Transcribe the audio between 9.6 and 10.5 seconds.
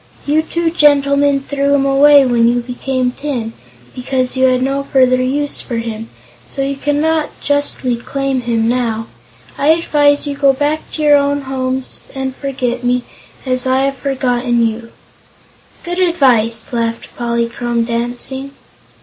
advise you to